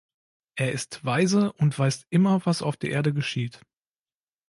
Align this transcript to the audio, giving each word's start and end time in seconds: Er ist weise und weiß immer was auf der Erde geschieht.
Er 0.55 0.71
ist 0.71 1.05
weise 1.05 1.53
und 1.53 1.77
weiß 1.77 2.07
immer 2.09 2.43
was 2.47 2.63
auf 2.63 2.75
der 2.75 2.89
Erde 2.89 3.13
geschieht. 3.13 3.61